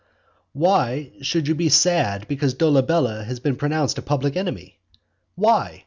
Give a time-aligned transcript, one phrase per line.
[0.53, 4.79] Why should you be sad because Dolabella has been pronounced a public enemy?
[5.35, 5.79] Why?